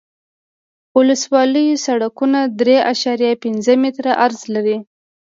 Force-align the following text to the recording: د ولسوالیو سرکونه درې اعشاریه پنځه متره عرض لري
د 0.89 0.91
ولسوالیو 0.97 1.81
سرکونه 1.85 2.39
درې 2.59 2.77
اعشاریه 2.89 3.33
پنځه 3.43 3.73
متره 3.83 4.11
عرض 4.23 4.41
لري 4.55 4.77